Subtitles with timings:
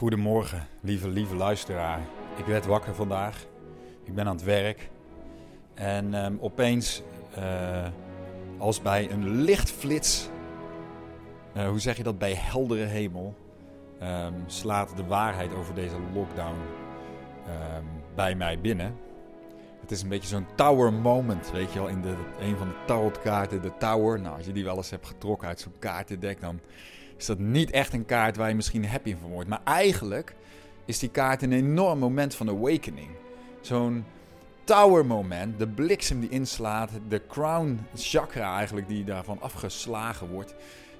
[0.00, 2.00] Goedemorgen, lieve, lieve luisteraar.
[2.36, 3.46] Ik werd wakker vandaag.
[4.04, 4.90] Ik ben aan het werk.
[5.74, 7.02] En ehm, opeens,
[7.34, 7.88] eh,
[8.58, 10.28] als bij een lichtflits,
[11.56, 13.34] uh, hoe zeg je dat, bij heldere hemel,
[13.98, 16.58] ehm, slaat de waarheid over deze lockdown
[17.46, 18.96] ehm, bij mij binnen.
[19.80, 22.84] Het is een beetje zo'n tower moment, weet je wel, in de, een van de
[22.86, 24.20] tarotkaarten, de tower.
[24.20, 26.60] Nou, als je die wel eens hebt getrokken uit zo'n kaartendek, dan
[27.20, 29.48] is dat niet echt een kaart waar je misschien happy van wordt.
[29.48, 30.34] Maar eigenlijk
[30.84, 33.10] is die kaart een enorm moment van awakening.
[33.60, 34.04] Zo'n
[34.64, 40.54] tower moment, de bliksem die inslaat, de crown chakra eigenlijk die daarvan afgeslagen wordt,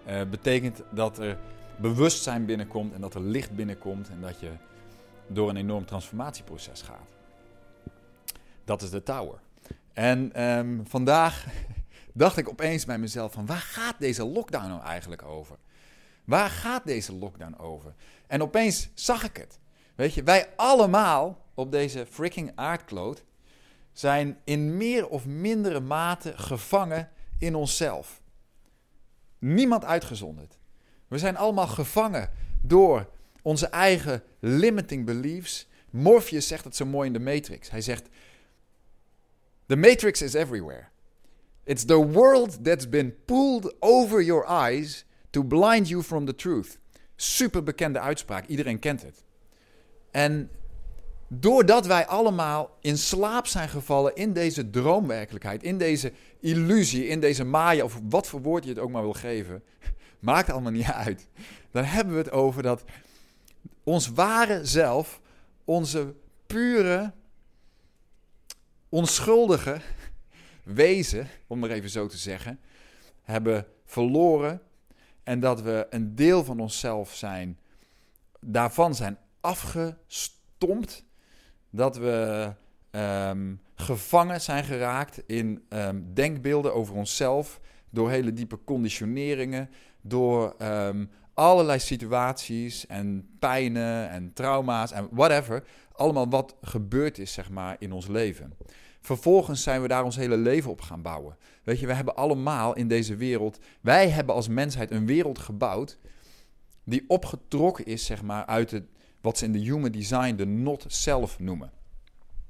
[0.08, 1.38] uh, betekent dat er
[1.76, 4.50] bewustzijn binnenkomt en dat er licht binnenkomt en dat je
[5.26, 7.08] door een enorm transformatieproces gaat.
[8.64, 9.38] Dat is de tower.
[9.92, 11.46] En um, vandaag
[12.12, 15.56] dacht ik opeens bij mezelf van waar gaat deze lockdown nou eigenlijk over?
[16.30, 17.94] Waar gaat deze lockdown over?
[18.26, 19.58] En opeens zag ik het.
[19.94, 23.24] Weet je, wij allemaal op deze freaking aardkloot
[23.92, 28.22] zijn in meer of mindere mate gevangen in onszelf.
[29.38, 30.58] Niemand uitgezonderd.
[31.08, 32.30] We zijn allemaal gevangen
[32.62, 33.10] door
[33.42, 35.68] onze eigen limiting beliefs.
[35.90, 37.70] Morpheus zegt het zo mooi in de Matrix.
[37.70, 38.08] Hij zegt:
[39.66, 40.84] The Matrix is everywhere.
[41.64, 46.78] It's the world that's been pulled over your eyes To blind you from the truth.
[47.16, 49.24] Super bekende uitspraak, iedereen kent het.
[50.10, 50.50] En
[51.28, 57.44] doordat wij allemaal in slaap zijn gevallen in deze droomwerkelijkheid, in deze illusie, in deze
[57.44, 59.62] maya, of wat voor woord je het ook maar wil geven,
[60.18, 61.28] maakt allemaal niet uit.
[61.70, 62.84] Dan hebben we het over dat
[63.84, 65.20] ons ware zelf,
[65.64, 66.14] onze
[66.46, 67.12] pure,
[68.88, 69.80] onschuldige
[70.62, 72.60] wezen, om maar even zo te zeggen,
[73.22, 74.62] hebben verloren
[75.30, 77.58] en dat we een deel van onszelf zijn,
[78.40, 81.04] daarvan zijn afgestompt.
[81.70, 82.52] Dat we
[82.90, 87.60] ehm, gevangen zijn geraakt in um, denkbeelden over onszelf.
[87.90, 89.70] Door hele diepe conditioneringen.
[90.00, 95.64] Door um, allerlei situaties en pijnen en trauma's en whatever.
[95.92, 98.52] Allemaal wat gebeurd is, zeg maar, in ons leven.
[99.00, 101.36] Vervolgens zijn we daar ons hele leven op gaan bouwen.
[101.62, 105.98] Weet je, we hebben allemaal in deze wereld, wij hebben als mensheid een wereld gebouwd
[106.84, 108.84] die opgetrokken is, zeg maar, uit het,
[109.20, 111.72] wat ze in de human design de not-self noemen.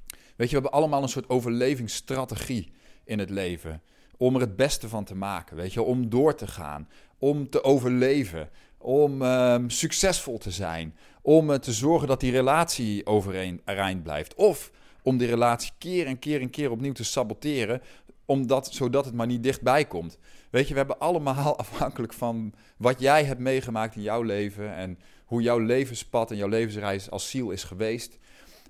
[0.09, 2.73] Weet je, we hebben allemaal een soort overlevingsstrategie
[3.05, 3.83] in het leven.
[4.17, 7.65] Om er het beste van te maken, weet je, om door te gaan, om te
[7.65, 14.35] overleven, om um, succesvol te zijn, om uh, te zorgen dat die relatie overeind blijft.
[14.35, 14.71] Of
[15.03, 17.83] om die relatie keer en keer en keer opnieuw te saboteren,
[18.25, 20.19] omdat, zodat het maar niet dichtbij komt.
[20.51, 24.99] Weet je, we hebben allemaal afhankelijk van wat jij hebt meegemaakt in jouw leven en
[25.25, 28.19] hoe jouw levenspad en jouw levensreis als ziel is geweest.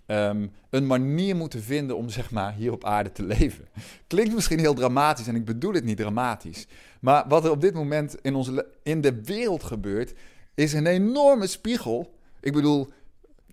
[0.07, 3.69] Ehm, een manier moeten vinden om zeg maar hier op aarde te leven.
[4.07, 6.67] Klinkt misschien heel dramatisch en ik bedoel het niet dramatisch.
[7.01, 10.15] Maar wat er op dit moment in, onze, in de wereld gebeurt,
[10.55, 12.15] is een enorme spiegel.
[12.41, 12.89] Ik bedoel,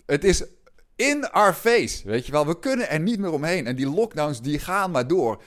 [0.06, 0.44] het is
[0.97, 2.46] in our face, weet je wel.
[2.46, 3.68] We kunnen er niet meer omheen.
[3.68, 5.41] En die lockdowns die gaan maar door.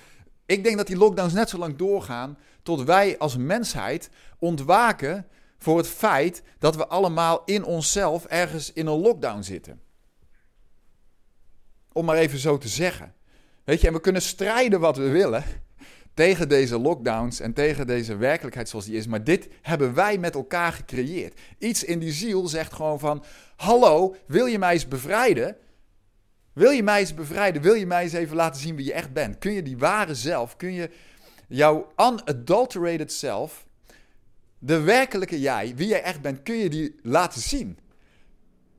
[0.47, 5.27] Ik denk dat die lockdowns net zo lang doorgaan tot wij als mensheid ontwaken
[5.59, 9.81] voor het feit dat we allemaal in onszelf ergens in een lockdown zitten.
[11.93, 13.15] Om maar even zo te zeggen.
[13.65, 15.45] Weet je, en we kunnen strijden wat we willen
[16.15, 19.07] tegen deze lockdowns en tegen deze werkelijkheid zoals die is.
[19.07, 21.41] Maar dit hebben wij met elkaar gecreëerd.
[21.59, 23.25] Iets in die ziel zegt gewoon van,
[23.57, 25.57] hallo, wil je mij eens bevrijden?
[26.53, 27.63] Wil je mij eens bevrijden?
[27.63, 29.39] Wil je mij eens even laten zien wie je echt bent?
[29.39, 30.91] Kun je die ware zelf, kun je
[31.49, 33.67] jouw unadulterated self,
[34.59, 37.79] de werkelijke jij, wie jij echt bent, kun je die laten zien?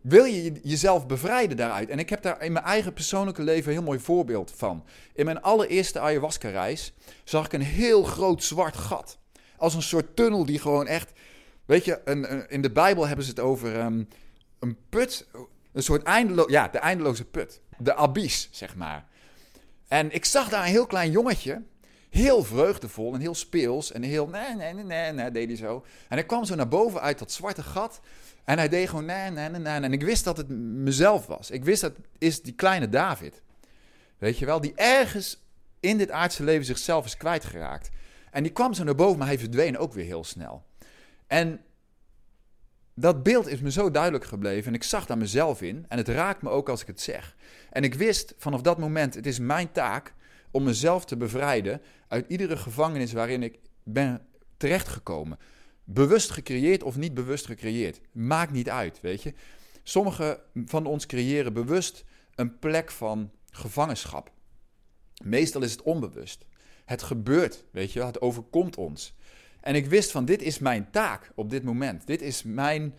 [0.01, 1.89] Wil je jezelf bevrijden daaruit?
[1.89, 4.85] En ik heb daar in mijn eigen persoonlijke leven een heel mooi voorbeeld van.
[5.13, 9.17] In mijn allereerste ayahuasca-reis zag ik een heel groot zwart gat.
[9.57, 11.11] Als een soort tunnel die gewoon echt.
[11.65, 14.07] Weet je, een, in de Bijbel hebben ze het over um,
[14.59, 15.27] een put.
[15.73, 16.49] Een soort eindeloos.
[16.49, 17.61] Ja, de eindeloze put.
[17.77, 19.05] De abyss, zeg maar.
[19.87, 21.61] En ik zag daar een heel klein jongetje.
[22.09, 23.91] Heel vreugdevol en heel speels.
[23.91, 24.27] En heel.
[24.27, 25.85] Nee, nee, nee, nee, nee, deed hij zo.
[26.09, 27.99] En hij kwam zo naar boven uit dat zwarte gat.
[28.51, 29.79] En hij deed gewoon nee, nee, nee, nee.
[29.81, 31.51] En ik wist dat het mezelf was.
[31.51, 33.41] Ik wist dat is die kleine David.
[34.17, 35.43] Weet je wel, die ergens
[35.79, 37.89] in dit aardse leven zichzelf is kwijtgeraakt.
[38.31, 40.63] En die kwam zo naar boven, maar hij verdween ook weer heel snel.
[41.27, 41.61] En
[42.95, 45.85] dat beeld is me zo duidelijk gebleven en ik zag daar mezelf in.
[45.87, 47.35] En het raakt me ook als ik het zeg.
[47.69, 50.13] En ik wist vanaf dat moment, het is mijn taak
[50.51, 54.21] om mezelf te bevrijden uit iedere gevangenis waarin ik ben
[54.57, 55.37] terechtgekomen.
[55.83, 58.01] Bewust gecreëerd of niet bewust gecreëerd.
[58.11, 59.33] Maakt niet uit, weet je.
[59.83, 62.05] Sommigen van ons creëren bewust
[62.35, 64.31] een plek van gevangenschap.
[65.23, 66.45] Meestal is het onbewust.
[66.85, 69.15] Het gebeurt, weet je het overkomt ons.
[69.61, 72.07] En ik wist van dit is mijn taak op dit moment.
[72.07, 72.95] Dit is mijn,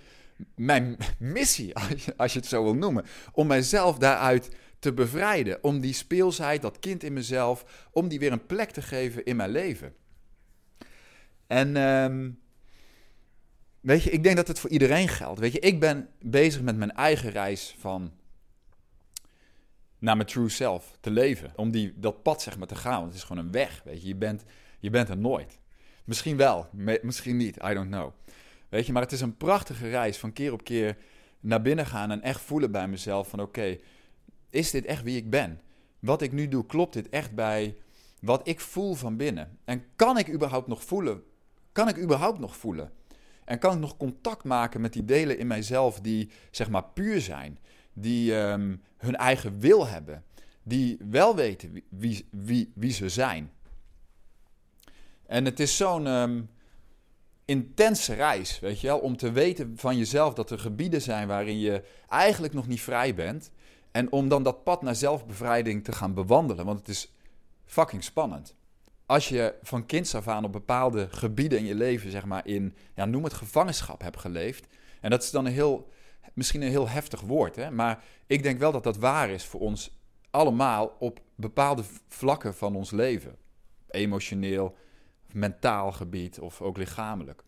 [0.55, 3.05] mijn missie, als je, als je het zo wil noemen.
[3.32, 5.64] Om mijzelf daaruit te bevrijden.
[5.64, 9.37] Om die speelsheid, dat kind in mezelf, om die weer een plek te geven in
[9.37, 9.94] mijn leven.
[11.46, 12.31] En ehm,
[13.82, 15.40] weet je, ik denk dat het voor iedereen geldt.
[15.40, 18.12] Weet je, ik ben bezig met mijn eigen reis van
[19.99, 21.52] naar mijn true self te leven.
[21.56, 23.00] Om die, dat pad zeg maar te gaan.
[23.00, 24.08] Want het is gewoon een weg, weet je.
[24.08, 24.44] Je bent,
[24.79, 25.58] je bent er nooit.
[26.05, 26.69] Misschien wel,
[27.02, 28.12] misschien niet, I don't know.
[28.69, 30.96] Weet je, maar het is een prachtige reis van keer op keer
[31.40, 33.78] naar binnen gaan en echt voelen bij mezelf van oké,
[34.50, 35.61] is dit echt wie ik ben?
[35.99, 37.76] Wat ik nu doe, klopt dit echt bij
[38.20, 39.58] wat ik voel van binnen?
[39.64, 41.23] En kan ik überhaupt nog voelen?
[41.73, 42.93] Kan ik überhaupt nog voelen?
[43.52, 47.20] En kan ik nog contact maken met die delen in mijzelf die zeg maar puur
[47.20, 47.58] zijn?
[47.93, 50.25] die um, hun eigen wil hebben,
[50.62, 53.52] die wel weten wie, wie, wie, ze zijn.
[55.26, 56.50] En het is zo'n um,
[57.44, 61.58] intense reis, weet je wel, om te weten van jezelf dat er gebieden zijn waarin
[61.58, 63.50] je eigenlijk nog niet vrij bent.
[63.90, 67.12] En om dan dat pad naar zelfbevrijding te gaan bewandelen, want het is
[67.64, 68.54] fucking spannend.
[69.12, 72.75] Als je van kinds af aan op bepaalde gebieden in je leven, zeg maar, in,
[72.94, 74.67] ja, noem het gevangenschap hebt geleefd.
[75.00, 75.88] En dat is dan een heel
[76.35, 77.70] misschien een heel heftig woord, hè?
[77.70, 80.00] maar ik denk wel dat dat waar is voor ons
[80.31, 83.37] allemaal op bepaalde vlakken van ons leven.
[83.88, 84.76] Emotioneel,
[85.32, 87.44] mentaal gebied of ook lichamelijk.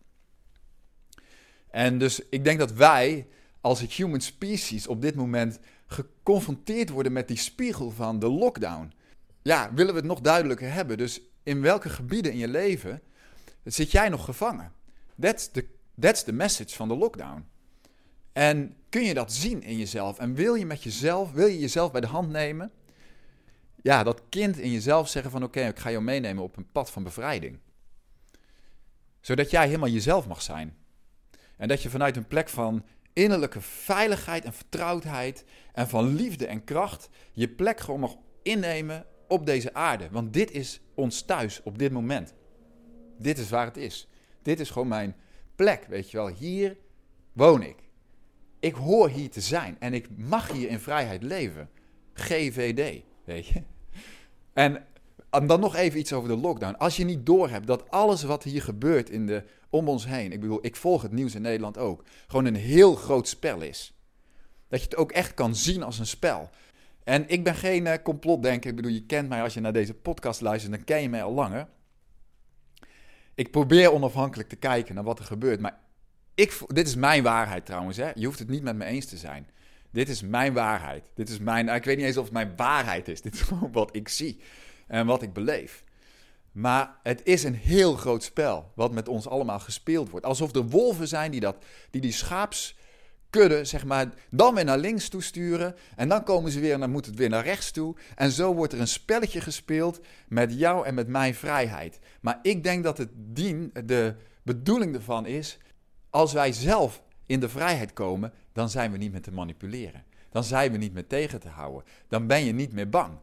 [1.69, 3.27] En dus ik denk dat wij
[3.61, 8.93] als human species op dit moment geconfronteerd worden met die spiegel van de lockdown.
[9.41, 10.97] Ja, willen we het nog duidelijker hebben?
[10.97, 13.01] Dus in welke gebieden in je leven
[13.63, 14.71] zit jij nog gevangen?
[15.19, 15.67] That's the,
[15.99, 17.45] that's the message van de lockdown.
[18.33, 20.19] En kun je dat zien in jezelf?
[20.19, 22.71] En wil je met jezelf, wil je jezelf bij de hand nemen?
[23.81, 26.91] Ja, dat kind in jezelf zeggen van oké, ik ga jou meenemen op een pad
[26.91, 27.59] van bevrijding.
[29.21, 30.77] Zodat jij helemaal jezelf mag zijn.
[31.57, 35.43] En dat je vanuit een plek van innerlijke veiligheid en vertrouwdheid
[35.73, 40.09] en van liefde en kracht je plek gewoon mag innemen op deze aarde.
[40.11, 42.33] Want dit is ons thuis op dit moment.
[43.17, 44.07] Dit is waar het is.
[44.41, 45.15] Dit is gewoon mijn
[45.55, 46.27] plek, weet je wel.
[46.27, 46.77] Hier
[47.33, 47.85] woon ik
[48.65, 51.69] ik hoor hier te zijn en ik mag hier in vrijheid leven.
[52.13, 53.61] GVD, weet je.
[54.53, 54.85] En
[55.47, 56.77] dan nog even iets over de lockdown.
[56.77, 60.39] Als je niet doorhebt dat alles wat hier gebeurt in de, om ons heen, ik
[60.39, 63.93] bedoel, ik volg het nieuws in Nederland ook, gewoon een heel groot spel is.
[64.67, 66.49] Dat je het ook echt kan zien als een spel.
[67.05, 68.69] En ik ben geen uh, complotdenker.
[68.69, 71.23] Ik bedoel, je kent mij als je naar deze podcast luistert, dan ken je mij
[71.23, 71.67] al langer.
[73.35, 75.59] Ik probeer onafhankelijk te kijken naar wat er gebeurt.
[75.59, 75.79] Maar
[76.35, 77.97] ik, dit is mijn waarheid trouwens.
[77.97, 78.11] Hè?
[78.15, 79.47] Je hoeft het niet met me eens te zijn.
[79.91, 81.03] Dit is mijn waarheid.
[81.13, 83.21] Dit is mijn, ik weet niet eens of het mijn waarheid is.
[83.27, 84.39] Dit is gewoon wat ik zie
[84.87, 85.83] en wat ik beleef.
[86.51, 90.25] Maar het is een heel groot spel wat met ons allemaal gespeeld wordt.
[90.25, 91.55] Alsof er wolven zijn die dat,
[91.89, 92.11] die, die
[93.35, 95.75] schaapskudde, zeg maar, dan weer naar links toe sturen.
[95.95, 97.95] En dan komen ze weer en dan moet het weer naar rechts toe.
[98.15, 101.99] En zo wordt er een spelletje gespeeld met jou en met mijn vrijheid.
[102.21, 105.57] Maar ik denk dat het dien, de bedoeling ervan is
[106.09, 110.03] als wij zelf in de vrijheid komen, dan zijn we niet meer te manipuleren.
[110.29, 111.83] Dan zijn we niet meer tegen te houden.
[112.07, 113.17] Dan ben je niet meer bang.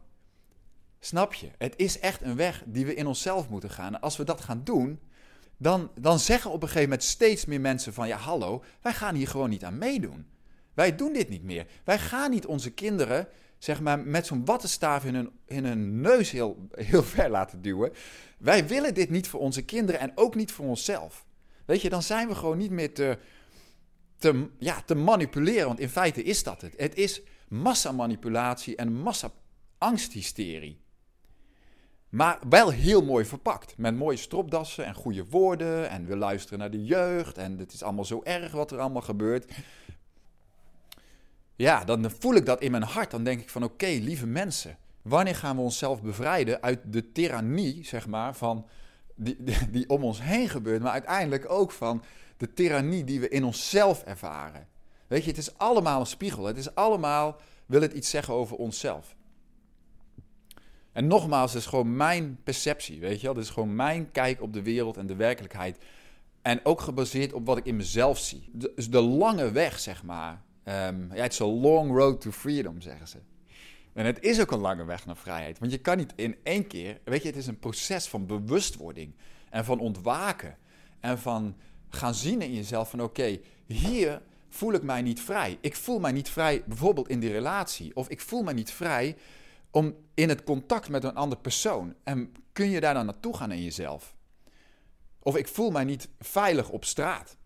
[0.99, 1.49] Snap je?
[1.57, 3.95] Het is echt een weg die we in onszelf moeten gaan.
[3.95, 4.99] En als we dat gaan doen,
[5.63, 8.07] dan, dan zeggen op een gegeven moment steeds meer mensen van...
[8.07, 10.25] ja, hallo, wij gaan hier gewoon niet aan meedoen.
[10.73, 11.67] Wij doen dit niet meer.
[11.83, 13.27] Wij gaan niet onze kinderen,
[13.57, 17.91] zeg maar, met zo'n wattenstaaf in hun, in hun neus heel, heel ver laten duwen.
[18.37, 21.25] Wij willen dit niet voor onze kinderen en ook niet voor onszelf.
[21.65, 23.17] Weet je, dan zijn we gewoon niet meer te,
[24.17, 25.67] te, ja, te manipuleren.
[25.67, 26.73] Want in feite is dat het.
[26.77, 30.82] Het is massamanipulatie en massa-angsthysterie.
[32.13, 33.77] Maar wel heel mooi verpakt.
[33.77, 35.89] Met mooie stropdassen en goede woorden.
[35.89, 37.37] En we luisteren naar de jeugd.
[37.37, 39.51] En het is allemaal zo erg wat er allemaal gebeurt.
[41.55, 43.11] Ja, dan voel ik dat in mijn hart.
[43.11, 44.77] Dan denk ik van oké, lieve mensen.
[45.01, 48.67] Wanneer gaan we onszelf bevrijden uit de tirannie, zeg maar, van
[49.15, 49.37] die,
[49.71, 52.03] die, om ons heen gebeurt, maar uiteindelijk ook van
[52.37, 54.67] de tirannie die we in onszelf ervaren.
[55.07, 56.45] Weet je, het is allemaal een spiegel.
[56.45, 59.15] Het is allemaal, wil het iets zeggen over onszelf.
[60.93, 63.35] En nogmaals, het is gewoon mijn perceptie, weet je wel.
[63.35, 65.77] Het is gewoon mijn kijk op de wereld en de werkelijkheid.
[66.41, 68.49] En ook gebaseerd op wat ik in mezelf zie.
[68.53, 70.41] Dus de lange weg, zeg maar.
[70.65, 73.17] Um, ja, it's a long road to freedom, zeggen ze.
[73.93, 75.59] En het is ook een lange weg naar vrijheid.
[75.59, 76.99] Want je kan niet in één keer.
[77.03, 79.13] Weet je, het is een proces van bewustwording.
[79.49, 80.57] En van ontwaken.
[80.99, 81.55] En van
[81.89, 85.57] gaan zien in jezelf van oké, hier voel ik mij niet vrij.
[85.61, 87.95] Ik voel mij niet vrij bijvoorbeeld in die relatie.
[87.95, 89.15] Of ik voel mij niet vrij
[89.73, 91.95] om in het contact met een andere persoon.
[92.03, 94.15] En kun je daar dan naartoe gaan in jezelf?
[95.19, 97.37] Of ik voel mij niet veilig op straat.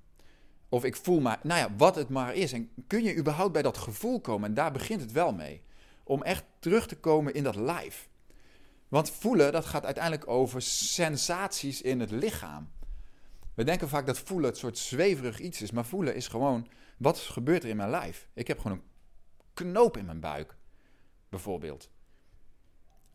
[0.70, 2.52] Of ik voel mij, nou ja, wat het maar is.
[2.52, 4.50] En kun je überhaupt bij dat gevoel komen?
[4.50, 5.64] En daar begint het wel mee.
[6.04, 8.10] Om echt terug te komen in dat lijf.
[8.88, 12.70] Want voelen, dat gaat uiteindelijk over sensaties in het lichaam.
[13.54, 15.72] We denken vaak dat voelen het soort zweverig iets is.
[15.72, 16.68] Maar voelen is gewoon,
[16.98, 18.28] wat gebeurt er in mijn lijf?
[18.34, 18.84] Ik heb gewoon een
[19.54, 20.56] knoop in mijn buik,
[21.30, 21.90] bijvoorbeeld.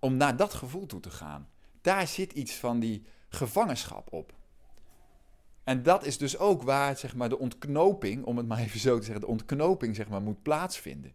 [0.05, 1.49] Om naar dat gevoel toe te gaan.
[1.81, 4.33] Daar zit iets van die gevangenschap op.
[5.65, 8.99] En dat is dus ook waar zeg maar, de ontknoping, om het maar even zo
[8.99, 11.13] te zeggen, de ontknoping zeg maar, moet plaatsvinden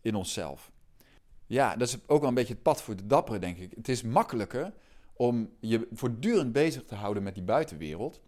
[0.00, 0.70] in onszelf.
[1.46, 3.72] Ja, dat is ook wel een beetje het pad voor de dapperen, denk ik.
[3.74, 4.72] Het is makkelijker
[5.12, 8.20] om je voortdurend bezig te houden met die buitenwereld,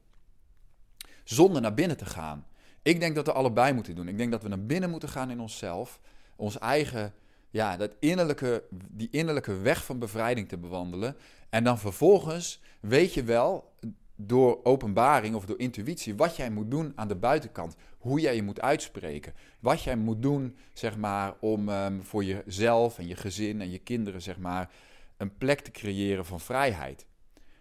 [1.25, 2.47] zonder naar binnen te gaan.
[2.83, 4.09] Ik denk dat we allebei moeten doen.
[4.09, 6.01] Ik denk dat we naar binnen moeten gaan in onszelf,
[6.37, 7.15] ons eigen,
[7.51, 11.17] ja, dat innerlijke, die innerlijke weg van bevrijding te bewandelen.
[11.49, 13.73] En dan vervolgens weet je wel,
[14.17, 17.77] door openbaring of door intuïtie wat jij moet doen aan de buitenkant.
[17.99, 19.35] Hoe jij je moet uitspreken.
[19.61, 23.79] Wat jij moet doen, zeg maar, om um, voor jezelf en je gezin en je
[23.79, 24.71] kinderen, zeg maar,
[25.17, 27.07] een plek te creëren van vrijheid.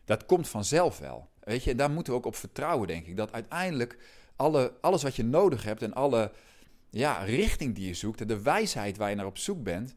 [0.06, 1.30] Dat komt vanzelf wel.
[1.44, 3.18] Weet je, daar moeten we ook op vertrouwen, denk ik.
[3.18, 3.98] Dat uiteindelijk
[4.36, 6.32] alle, alles wat je nodig hebt en alle
[6.90, 9.96] ja, richting die je zoekt de wijsheid waar je naar op zoek bent,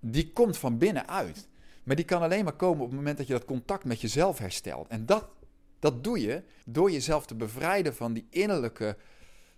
[0.00, 1.48] die komt van binnenuit.
[1.82, 4.38] Maar die kan alleen maar komen op het moment dat je dat contact met jezelf
[4.38, 4.88] herstelt.
[4.88, 5.28] En dat
[5.82, 8.96] dat doe je door jezelf te bevrijden van die innerlijke,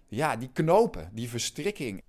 [0.07, 2.03] ja, die knopen, die verstrikking.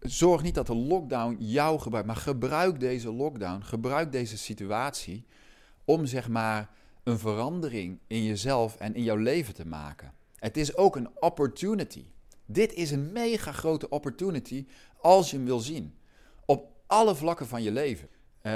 [0.00, 5.26] Zorg niet dat de lockdown jou gebruikt, maar gebruik deze lockdown, gebruik deze situatie
[5.84, 6.70] om zeg maar
[7.02, 10.12] een verandering in jezelf en in jouw leven te maken.
[10.36, 12.04] Het is ook een opportunity.
[12.46, 14.66] Dit is een mega grote opportunity
[15.00, 15.94] als je hem wil zien.
[16.46, 18.08] Op alle vlakken van je leven.
[18.42, 18.52] Uh,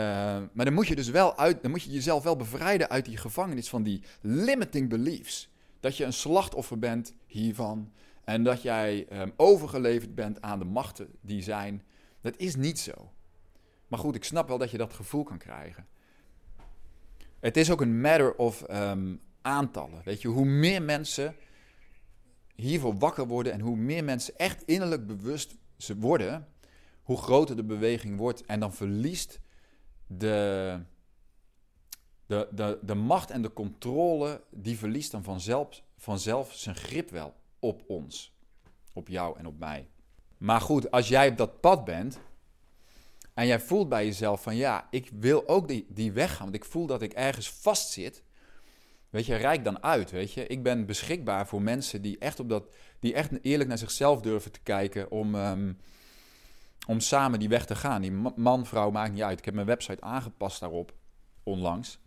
[0.53, 3.17] maar dan moet je dus wel uit, dan moet je jezelf wel bevrijden uit die
[3.17, 5.51] gevangenis van die limiting beliefs.
[5.81, 7.93] Dat je een slachtoffer bent hiervan
[8.25, 11.83] en dat jij um, overgeleverd bent aan de machten die zijn.
[12.21, 13.13] Dat is niet zo.
[13.87, 15.87] Maar goed, ik snap wel dat je dat gevoel kan krijgen.
[17.41, 20.03] Het is ook een matter of um, aantallen.
[20.05, 21.35] Weet je, hoe meer mensen
[22.61, 26.49] hiervoor wakker worden en hoe meer mensen echt innerlijk bewust ze worden,
[27.03, 28.45] hoe groter de beweging wordt.
[28.45, 29.41] En dan verliest
[30.07, 30.81] de,
[32.27, 37.35] de, de, de macht en de controle, die verliest dan vanzelf, vanzelf zijn grip wel
[37.59, 38.37] op ons.
[38.93, 39.89] Op jou en op mij.
[40.39, 42.21] Maar goed, als jij op dat pad bent
[43.35, 46.55] en jij voelt bij jezelf van ja, ik wil ook die, die weg gaan, want
[46.55, 48.23] ik voel dat ik ergens vastzit.
[49.11, 50.47] Weet je, rijk dan uit, weet je.
[50.47, 52.65] Ik ben beschikbaar voor mensen die echt, op dat,
[53.01, 55.35] die echt eerlijk naar zichzelf durven te kijken om...
[55.35, 55.73] Ehm,
[56.89, 58.01] om samen die weg te gaan.
[58.01, 59.39] Die man, vrouw, maakt niet uit.
[59.39, 60.93] Ik heb mijn website aangepast daarop
[61.43, 61.99] onlangs.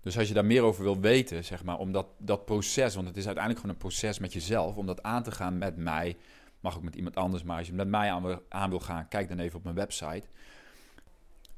[0.00, 3.06] Dus als je daar meer over wil weten, zeg maar, om dat, dat proces, want
[3.06, 6.16] het is uiteindelijk gewoon een proces met jezelf, om dat aan te gaan met mij,
[6.60, 9.08] mag ook met iemand anders, maar als je met mij aan wil, aan wil gaan,
[9.08, 10.24] kijk dan even op mijn website.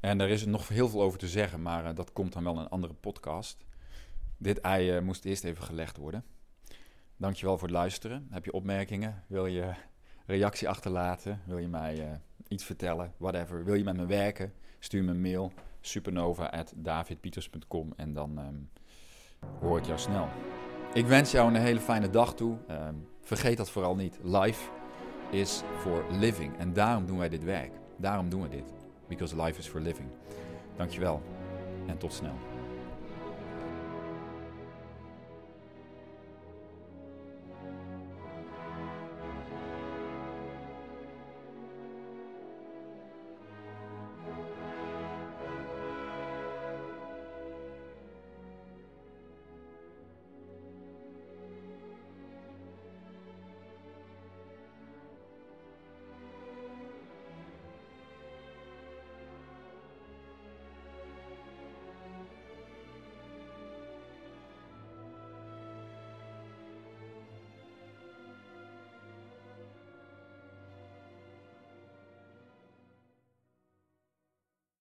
[0.00, 2.54] En daar is nog heel veel over te zeggen, maar uh, dat komt dan wel
[2.54, 3.56] in een andere podcast.
[4.42, 6.24] Dit ei uh, moest eerst even gelegd worden.
[7.16, 8.26] Dankjewel voor het luisteren.
[8.30, 9.24] Heb je opmerkingen?
[9.26, 9.72] Wil je
[10.26, 11.40] reactie achterlaten.
[11.46, 12.04] Wil je mij uh,
[12.48, 13.64] iets vertellen, whatever.
[13.64, 15.52] Wil je met me werken, stuur me een mail.
[15.80, 18.70] supernova.davidpieters.com en dan um,
[19.60, 20.28] hoor ik jou snel.
[20.94, 22.56] Ik wens jou een hele fijne dag toe.
[22.70, 24.18] Um, vergeet dat vooral niet.
[24.22, 24.70] Life
[25.30, 26.58] is for living.
[26.58, 27.72] En daarom doen wij dit werk.
[27.96, 28.72] Daarom doen we dit.
[29.08, 30.08] Because life is for living.
[30.76, 31.22] Dankjewel
[31.86, 32.49] en tot snel.